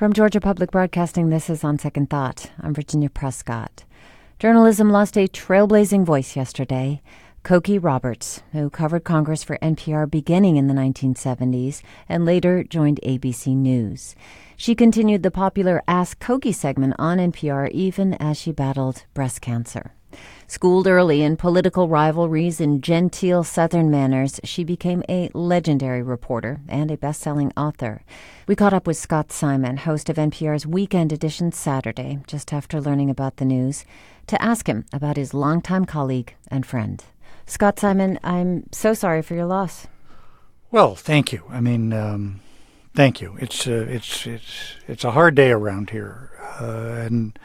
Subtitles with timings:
[0.00, 2.50] From Georgia Public Broadcasting, this is On Second Thought.
[2.58, 3.84] I'm Virginia Prescott.
[4.38, 7.02] Journalism lost a trailblazing voice yesterday.
[7.44, 13.54] Cokie Roberts, who covered Congress for NPR beginning in the 1970s and later joined ABC
[13.54, 14.14] News.
[14.56, 19.92] She continued the popular Ask Cokie segment on NPR even as she battled breast cancer.
[20.46, 26.90] Schooled early in political rivalries and genteel Southern manners, she became a legendary reporter and
[26.90, 28.02] a best selling author.
[28.46, 33.10] We caught up with Scott Simon, host of NPR's Weekend Edition Saturday, just after learning
[33.10, 33.84] about the news,
[34.26, 37.04] to ask him about his longtime colleague and friend.
[37.46, 39.86] Scott Simon, I'm so sorry for your loss.
[40.70, 41.44] Well, thank you.
[41.48, 42.40] I mean, um,
[42.94, 43.36] thank you.
[43.40, 46.30] It's uh, it's it's it's a hard day around here,
[46.60, 47.38] uh, and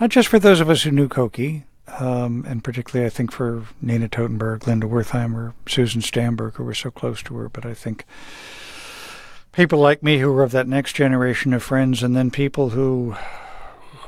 [0.00, 1.64] not just for those of us who knew Cokie,
[1.98, 6.90] um, and particularly I think for Nina Totenberg, Linda Wertheimer, Susan Stamberg, who were so
[6.90, 7.48] close to her.
[7.48, 8.04] But I think
[9.52, 13.16] people like me who were of that next generation of friends, and then people who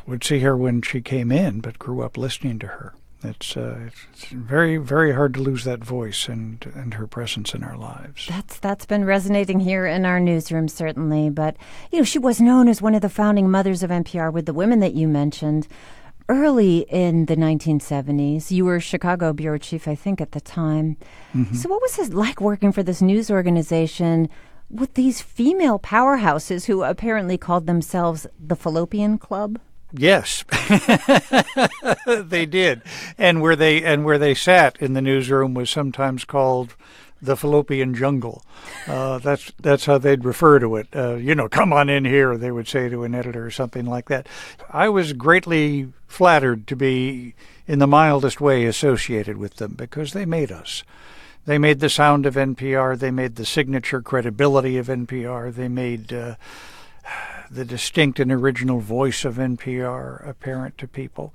[0.07, 2.95] would see her when she came in, but grew up listening to her.
[3.25, 7.63] It's, uh, it's very very hard to lose that voice and and her presence in
[7.63, 8.27] our lives.
[8.29, 11.57] That's that's been resonating here in our newsroom certainly, but
[11.93, 14.53] you know she was known as one of the founding mothers of NPR with the
[14.53, 15.69] women that you mentioned
[16.29, 18.51] early in the 1970s.
[18.51, 20.97] You were Chicago bureau chief, I think, at the time.
[21.35, 21.55] Mm-hmm.
[21.55, 24.29] So, what was it like working for this news organization
[24.71, 29.59] with these female powerhouses who apparently called themselves the Fallopian Club?
[29.95, 30.43] Yes,
[32.07, 32.81] they did,
[33.19, 36.75] and where they and where they sat in the newsroom was sometimes called
[37.23, 38.45] the fallopian jungle.
[38.87, 40.89] Uh, that's that's how they'd refer to it.
[40.95, 43.87] Uh, you know, come on in here, they would say to an editor or something
[43.87, 44.27] like that.
[44.71, 47.35] I was greatly flattered to be,
[47.67, 50.83] in the mildest way, associated with them because they made us.
[51.45, 52.99] They made the sound of NPR.
[52.99, 55.53] They made the signature credibility of NPR.
[55.53, 56.35] They made uh,
[57.51, 61.33] the distinct and original voice of NPR apparent to people.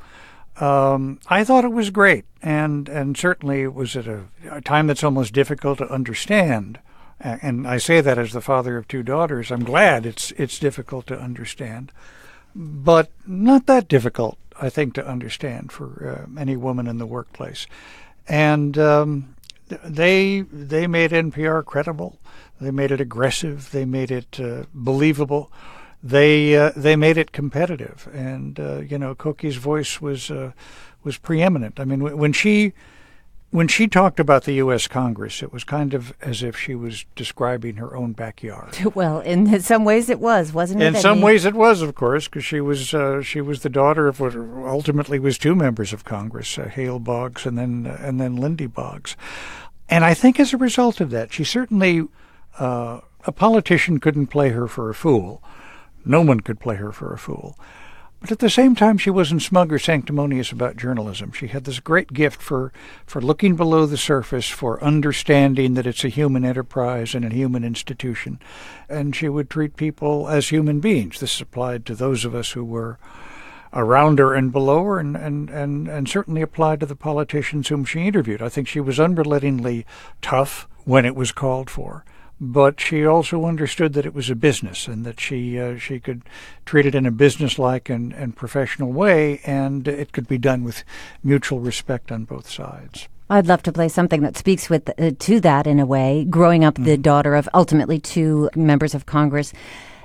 [0.59, 4.87] Um, I thought it was great, and and certainly it was at a, a, time
[4.87, 6.79] that's almost difficult to understand.
[7.19, 9.51] And I say that as the father of two daughters.
[9.51, 11.91] I'm glad it's it's difficult to understand,
[12.55, 17.67] but not that difficult, I think, to understand for uh, any woman in the workplace.
[18.27, 19.35] And um,
[19.67, 22.19] they they made NPR credible.
[22.59, 23.71] They made it aggressive.
[23.71, 25.51] They made it uh, believable
[26.03, 30.51] they uh, they made it competitive, and uh, you know, Cokie's voice was uh,
[31.03, 31.79] was preeminent.
[31.79, 32.73] I mean, when she
[33.49, 34.87] when she talked about the U.S.
[34.87, 38.77] Congress, it was kind of as if she was describing her own backyard.
[38.95, 40.87] Well, in some ways, it was, wasn't it?
[40.87, 44.07] In some ways, it was, of course, because she was uh, she was the daughter
[44.07, 48.19] of what ultimately was two members of Congress, uh, Hale Boggs and then uh, and
[48.19, 49.15] then Lindy Boggs,
[49.89, 52.07] and I think as a result of that, she certainly
[52.59, 55.43] uh, a politician couldn't play her for a fool.
[56.07, 57.57] No one could play her for a fool.
[58.19, 61.31] But at the same time, she wasn't smug or sanctimonious about journalism.
[61.31, 62.73] She had this great gift for,
[63.05, 67.63] for looking below the surface, for understanding that it's a human enterprise and a human
[67.63, 68.39] institution.
[68.89, 71.19] And she would treat people as human beings.
[71.19, 72.97] This applied to those of us who were
[73.71, 77.85] around her and below her, and, and, and, and certainly applied to the politicians whom
[77.85, 78.41] she interviewed.
[78.41, 79.85] I think she was unrelentingly
[80.23, 82.03] tough when it was called for
[82.39, 86.21] but she also understood that it was a business and that she uh, she could
[86.65, 90.83] treat it in a businesslike and, and professional way, and it could be done with
[91.23, 93.07] mutual respect on both sides.
[93.29, 96.25] I'd love to play something that speaks with uh, to that in a way.
[96.29, 96.85] Growing up, mm-hmm.
[96.85, 99.51] the daughter of ultimately two members of Congress,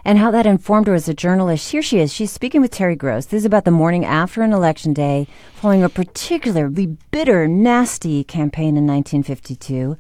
[0.05, 1.71] and how that informed her as a journalist.
[1.71, 2.13] Here she is.
[2.13, 3.27] She's speaking with Terry Gross.
[3.27, 8.77] This is about the morning after an election day, following a particularly bitter, nasty campaign
[8.77, 9.97] in 1952.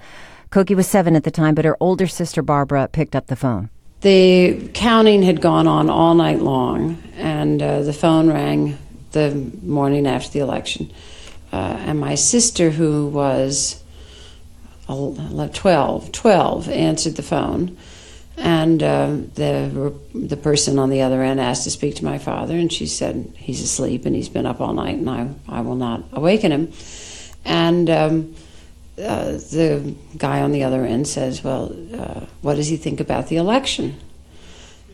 [0.52, 3.70] Cokie was seven at the time, but her older sister Barbara picked up the phone.
[4.02, 8.76] The counting had gone on all night long, and uh, the phone rang
[9.12, 10.92] the morning after the election.
[11.52, 13.82] Uh, and my sister, who was
[14.86, 17.76] 12, 12, answered the phone.
[18.36, 22.56] And uh, the the person on the other end asked to speak to my father,
[22.56, 25.76] and she said he's asleep and he's been up all night, and I I will
[25.76, 26.72] not awaken him.
[27.44, 28.34] And um,
[28.98, 33.28] uh, the guy on the other end says, Well, uh, what does he think about
[33.28, 33.96] the election?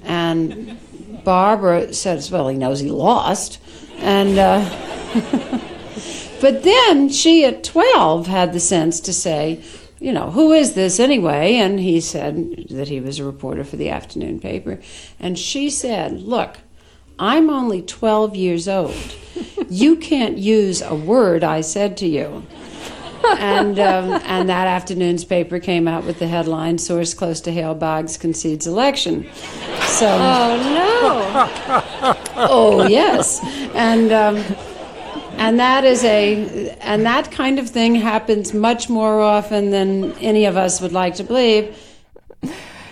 [0.05, 0.79] And
[1.25, 3.61] Barbara says, Well, he knows he lost.
[3.99, 4.61] And, uh,
[6.41, 9.62] but then she at 12 had the sense to say,
[10.00, 11.56] you know, who is this anyway?
[11.56, 14.79] And he said that he was a reporter for the afternoon paper.
[15.19, 16.59] And she said, Look,
[17.19, 18.95] I'm only 12 years old.
[19.69, 22.47] You can't use a word I said to you.
[23.38, 27.75] And um, and that afternoon's paper came out with the headline "Source close to Hale
[27.75, 29.26] Boggs concedes election."
[29.87, 32.17] So, oh no!
[32.37, 33.41] oh yes,
[33.75, 34.37] and um,
[35.37, 40.44] and that is a and that kind of thing happens much more often than any
[40.44, 41.76] of us would like to believe.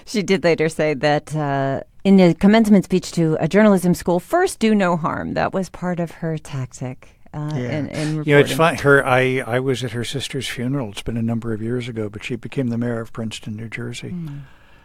[0.04, 1.34] She did later say that.
[1.34, 5.34] Uh, in the commencement speech to a journalism school, first do no harm.
[5.34, 7.15] That was part of her tactic.
[7.36, 7.78] Uh, yeah.
[7.78, 8.76] in, in you know, it's fun.
[8.76, 10.88] Her, I, I was at her sister's funeral.
[10.90, 13.68] It's been a number of years ago, but she became the mayor of Princeton, New
[13.68, 14.10] Jersey.
[14.10, 14.40] Mm.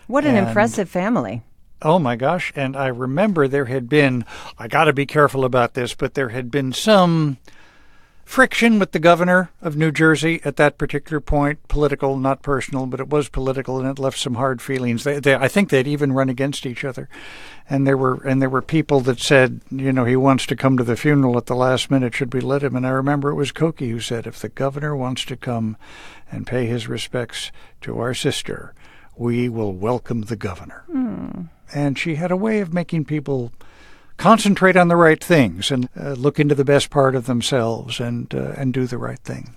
[0.07, 1.43] What an and, impressive family!
[1.81, 2.51] Oh my gosh!
[2.53, 4.25] And I remember there had been.
[4.59, 7.37] I got to be careful about this, but there had been some
[8.31, 13.01] friction with the governor of New Jersey at that particular point, political, not personal, but
[13.01, 15.03] it was political, and it left some hard feelings.
[15.03, 17.09] They, they, I think they'd even run against each other,
[17.69, 20.77] and there were and there were people that said, you know, he wants to come
[20.77, 22.15] to the funeral at the last minute.
[22.15, 22.77] Should we let him?
[22.77, 25.75] And I remember it was Cokie who said, if the governor wants to come
[26.31, 27.51] and pay his respects
[27.81, 28.73] to our sister,
[29.17, 30.85] we will welcome the governor.
[30.89, 31.49] Mm.
[31.75, 33.51] And she had a way of making people
[34.17, 38.33] concentrate on the right things and uh, look into the best part of themselves and
[38.33, 39.53] uh, and do the right thing.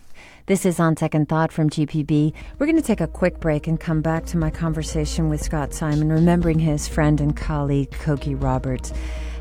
[0.47, 2.35] This is On Second Thought from GPB.
[2.59, 5.73] We're going to take a quick break and come back to my conversation with Scott
[5.73, 8.93] Simon, remembering his friend and colleague, Cokie Roberts.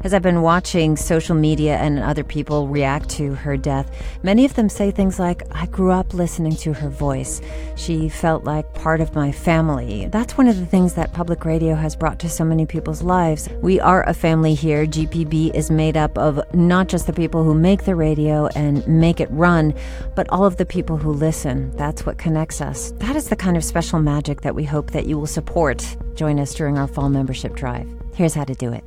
[0.03, 3.89] As I've been watching social media and other people react to her death,
[4.21, 7.39] many of them say things like, I grew up listening to her voice.
[7.77, 10.07] She felt like part of my family.
[10.07, 13.47] That's one of the things that public radio has brought to so many people's lives.
[13.61, 14.85] We are a family here.
[14.85, 19.21] GPB is made up of not just the people who make the radio and make
[19.21, 19.73] it run,
[20.17, 21.71] but all of the people who listen.
[21.77, 22.91] That's what connects us.
[22.97, 25.95] That is the kind of special magic that we hope that you will support.
[26.15, 27.87] Join us during our fall membership drive.
[28.15, 28.83] Here's how to do it.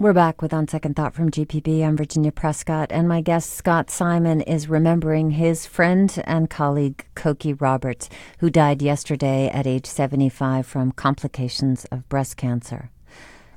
[0.00, 1.84] We're back with On Second Thought from GPB.
[1.84, 7.60] I'm Virginia Prescott, and my guest Scott Simon is remembering his friend and colleague Cokie
[7.60, 8.08] Roberts,
[8.38, 12.92] who died yesterday at age 75 from complications of breast cancer.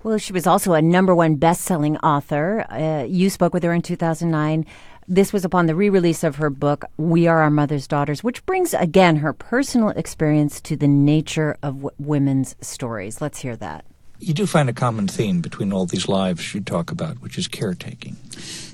[0.02, 2.66] Well, she was also a number one best selling author.
[2.72, 4.66] Uh, you spoke with her in 2009.
[5.08, 8.44] This was upon the re release of her book, We Are Our Mother's Daughters, which
[8.48, 13.22] brings again her personal experience to the nature of w- women's stories.
[13.22, 13.86] Let's hear that
[14.22, 17.48] you do find a common theme between all these lives you talk about, which is
[17.48, 18.16] caretaking.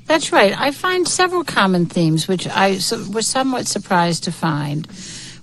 [0.06, 0.58] That's right.
[0.58, 2.72] I find several common themes, which I
[3.14, 4.86] was somewhat surprised to find.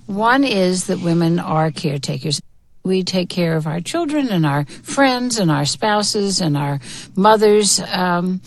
[0.05, 2.41] One is that women are caretakers.
[2.83, 6.79] We take care of our children and our friends and our spouses and our
[7.15, 7.79] mothers.
[7.79, 8.41] Um,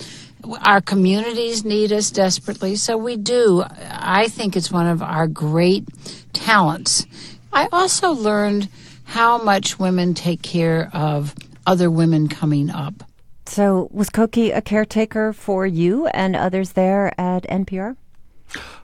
[0.64, 3.64] our communities need us desperately, so we do.
[3.90, 5.86] I think it's one of our great
[6.32, 7.04] talents.
[7.52, 8.68] I also learned
[9.04, 11.34] how much women take care of
[11.68, 13.04] other women coming up.
[13.44, 17.96] So, was Cokie a caretaker for you and others there at NPR?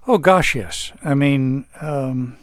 [0.07, 0.93] Oh, gosh, yes.
[1.03, 2.37] I mean, um,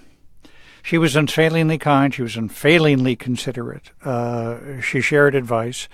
[0.81, 2.13] she was unfailingly kind.
[2.13, 3.91] She was unfailingly considerate.
[4.03, 5.87] Uh, she shared advice.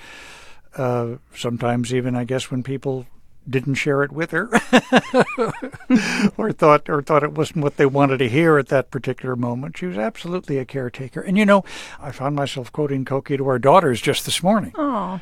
[0.78, 3.06] Uh, sometimes, even, I guess, when people
[3.50, 4.50] didn't share it with her
[6.38, 9.78] or thought or thought it wasn't what they wanted to hear at that particular moment.
[9.78, 11.22] She was absolutely a caretaker.
[11.22, 11.64] And you know,
[12.00, 14.72] I found myself quoting Cokie to our daughters just this morning.
[14.72, 15.22] Aww.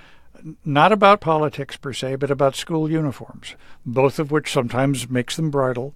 [0.63, 5.49] Not about politics per se, but about school uniforms, both of which sometimes makes them
[5.49, 5.95] bridle.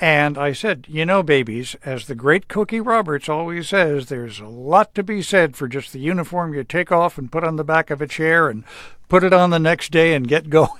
[0.00, 4.46] And I said, you know, babies, as the great Cokie Roberts always says, there's a
[4.46, 7.64] lot to be said for just the uniform you take off and put on the
[7.64, 8.64] back of a chair and
[9.08, 10.70] put it on the next day and get going.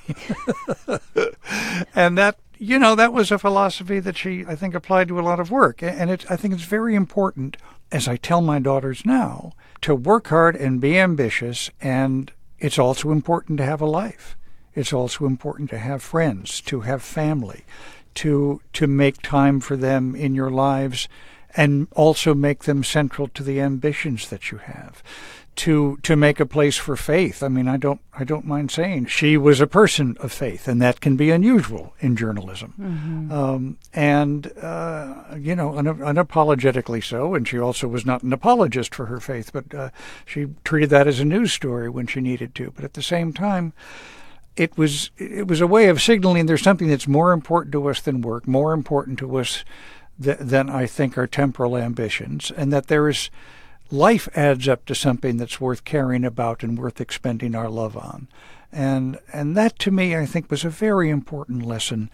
[1.94, 5.22] and that, you know, that was a philosophy that she, I think, applied to a
[5.22, 5.82] lot of work.
[5.82, 7.56] And it, I think it's very important,
[7.92, 11.70] as I tell my daughters now, to work hard and be ambitious.
[11.80, 14.36] And it's also important to have a life.
[14.74, 17.64] It's also important to have friends, to have family,
[18.16, 21.08] to to make time for them in your lives
[21.56, 25.02] and also make them central to the ambitions that you have
[25.56, 27.42] to to make a place for faith.
[27.42, 30.80] I mean, I don't I don't mind saying she was a person of faith, and
[30.82, 33.32] that can be unusual in journalism, mm-hmm.
[33.32, 37.34] um, and uh, you know, un- unapologetically so.
[37.34, 39.90] And she also was not an apologist for her faith, but uh,
[40.26, 42.70] she treated that as a news story when she needed to.
[42.70, 43.72] But at the same time.
[44.56, 48.00] It was it was a way of signaling there's something that's more important to us
[48.00, 49.66] than work, more important to us
[50.22, 53.28] th- than I think our temporal ambitions, and that there is
[53.90, 58.28] life adds up to something that's worth caring about and worth expending our love on.
[58.72, 62.10] And and that to me I think was a very important lesson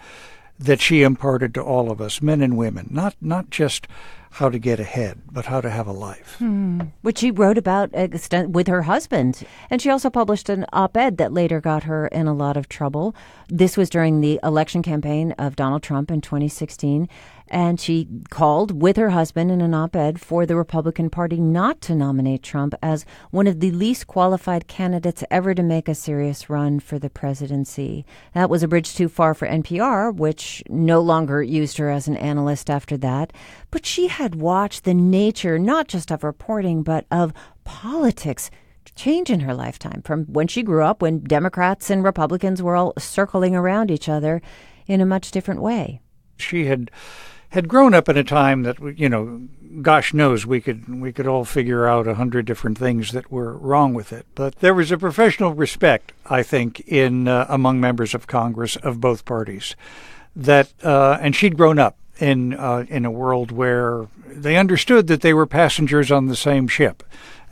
[0.59, 3.89] that she imparted to all of us, men and women, not not just
[4.33, 6.37] how to get ahead, but how to have a life.
[6.39, 6.81] Hmm.
[7.03, 9.43] Which she wrote about with her husband.
[9.69, 12.67] And she also published an op ed that later got her in a lot of
[12.67, 13.15] trouble.
[13.49, 17.11] This was during the election campaign of Donald Trump in 2016.
[17.49, 21.83] And she called with her husband in an op ed for the Republican Party not
[21.83, 26.49] to nominate Trump as one of the least qualified candidates ever to make a serious
[26.49, 28.07] run for the presidency.
[28.33, 32.17] That was a bridge too far for NPR, which no longer used her as an
[32.17, 33.35] analyst after that.
[33.71, 37.33] But she had watched the nature not just of reporting, but of
[37.65, 38.51] politics
[38.95, 42.93] change in her lifetime from when she grew up, when Democrats and Republicans were all
[42.99, 44.41] circling around each other
[44.87, 46.01] in a much different way.
[46.39, 46.91] She had
[47.51, 49.47] had grown up in a time that you know,
[49.83, 53.57] gosh knows we could we could all figure out a hundred different things that were
[53.57, 54.27] wrong with it.
[54.35, 59.01] But there was a professional respect, I think, in uh, among members of Congress of
[59.01, 59.75] both parties,
[60.37, 65.21] that uh, and she'd grown up in uh, in a world where they understood that
[65.21, 67.03] they were passengers on the same ship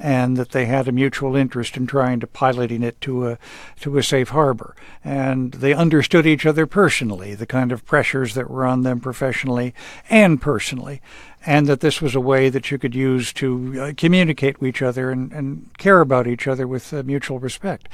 [0.01, 3.39] and that they had a mutual interest in trying to piloting it to a
[3.81, 4.75] to a safe harbor.
[5.05, 9.75] And they understood each other personally, the kind of pressures that were on them professionally
[10.09, 11.01] and personally
[11.47, 14.83] and that this was a way that you could use to uh, communicate with each
[14.83, 17.89] other and, and, care about each other with uh, mutual respect.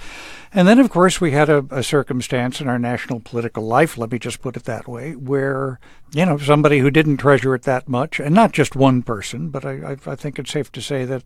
[0.52, 4.10] And then, of course, we had a, a, circumstance in our national political life, let
[4.10, 5.78] me just put it that way, where,
[6.12, 9.64] you know, somebody who didn't treasure it that much, and not just one person, but
[9.64, 11.22] I, I, I think it's safe to say that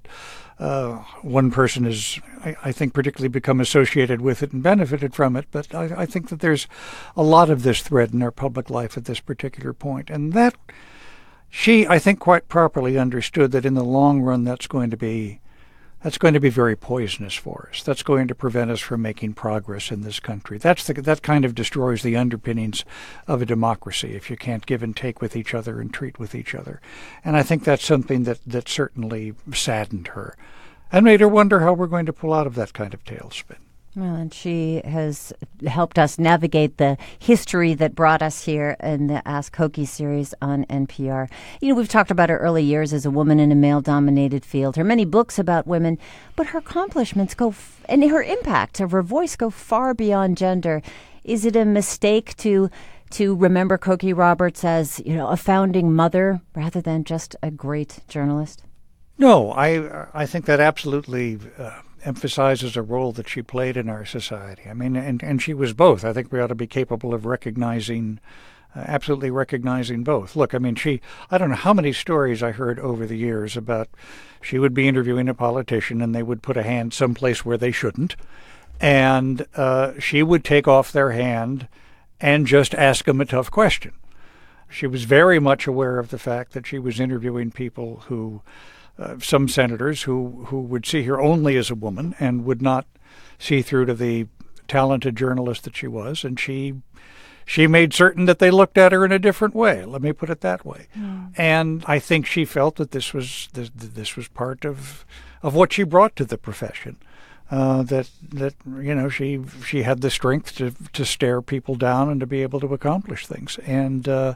[0.61, 5.35] uh, one person has, I, I, think, particularly become associated with it and benefited from
[5.35, 5.47] it.
[5.51, 6.69] But I, I think that there's
[7.17, 10.11] a lot of this thread in our public life at this particular point.
[10.11, 10.55] And that
[11.49, 15.41] she, I think, quite properly understood that in the long run, that's going to be
[16.03, 17.83] that's going to be very poisonous for us.
[17.83, 20.59] That's going to prevent us from making progress in this country.
[20.59, 22.85] That's the, that kind of destroys the underpinnings
[23.27, 26.35] of a democracy if you can't give and take with each other and treat with
[26.35, 26.81] each other.
[27.25, 30.37] And I think that's something that, that certainly saddened her
[30.91, 33.59] and made her wonder how we're going to pull out of that kind of tailspin.
[33.97, 35.33] Well, and she has
[35.67, 40.65] helped us navigate the history that brought us here in the Ask Cokie series on
[40.67, 41.29] NPR.
[41.61, 44.45] You know, we've talked about her early years as a woman in a male dominated
[44.45, 45.99] field, her many books about women,
[46.37, 50.83] but her accomplishments go, f- and her impact of her voice go far beyond gender.
[51.25, 52.71] Is it a mistake to
[53.11, 57.99] to remember Cokie Roberts as, you know, a founding mother rather than just a great
[58.07, 58.63] journalist?
[59.19, 64.05] No, I I think that absolutely uh, emphasizes a role that she played in our
[64.05, 64.63] society.
[64.69, 66.05] I mean, and, and she was both.
[66.05, 68.21] I think we ought to be capable of recognizing,
[68.75, 70.37] uh, absolutely recognizing both.
[70.37, 73.57] Look, I mean, she, I don't know how many stories I heard over the years
[73.57, 73.89] about
[74.41, 77.73] she would be interviewing a politician and they would put a hand someplace where they
[77.73, 78.17] shouldn't.
[78.81, 81.69] And uh, she would take off their hand
[82.21, 83.93] and just ask them a tough question.
[84.69, 88.43] She was very much aware of the fact that she was interviewing people who
[89.01, 92.87] uh, some senators who, who would see her only as a woman and would not
[93.39, 94.27] see through to the
[94.69, 96.75] talented journalist that she was, and she
[97.47, 99.85] she made certain that they looked at her in a different way.
[99.85, 100.87] Let me put it that way.
[100.97, 101.33] Mm.
[101.37, 105.05] And I think she felt that this was this, this was part of
[105.43, 106.97] of what she brought to the profession.
[107.51, 112.09] Uh, that that you know she she had the strength to to stare people down
[112.11, 114.09] and to be able to accomplish things and.
[114.09, 114.35] Uh,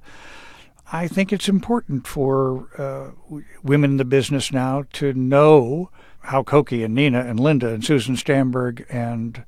[0.92, 6.84] I think it's important for uh, women in the business now to know how Cokie
[6.84, 9.44] and Nina and Linda and Susan Stamberg and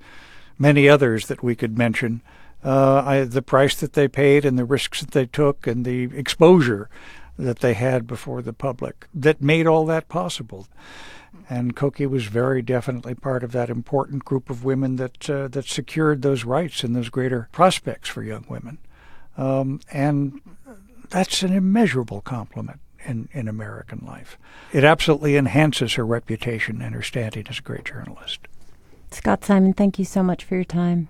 [0.58, 2.22] many others that we could mention,
[2.64, 6.04] uh, I, the price that they paid and the risks that they took and the
[6.16, 6.88] exposure
[7.38, 10.66] that they had before the public that made all that possible.
[11.48, 15.66] And Cokie was very definitely part of that important group of women that uh, that
[15.66, 18.78] secured those rights and those greater prospects for young women.
[19.36, 20.40] Um, and
[21.10, 24.38] that's an immeasurable compliment in, in American life.
[24.72, 28.40] It absolutely enhances her reputation and her standing as a great journalist.
[29.10, 31.08] Scott Simon, thank you so much for your time.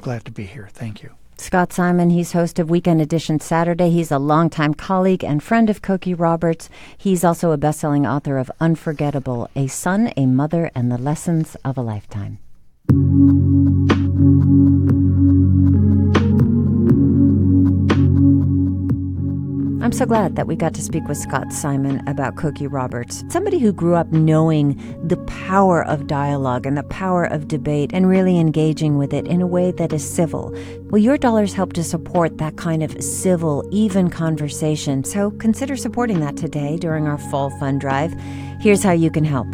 [0.00, 0.68] Glad to be here.
[0.72, 1.10] Thank you.
[1.36, 3.90] Scott Simon, he's host of Weekend Edition Saturday.
[3.90, 6.68] He's a longtime colleague and friend of Cokie Roberts.
[6.96, 11.78] He's also a best-selling author of Unforgettable: A Son, a Mother, and the Lessons of
[11.78, 12.38] a Lifetime.
[19.88, 23.58] I'm so glad that we got to speak with Scott Simon about Cokie Roberts, somebody
[23.58, 28.38] who grew up knowing the power of dialogue and the power of debate and really
[28.38, 30.54] engaging with it in a way that is civil.
[30.90, 36.20] Well, your dollars help to support that kind of civil, even conversation, so consider supporting
[36.20, 38.12] that today during our fall fund drive.
[38.60, 39.48] Here's how you can help.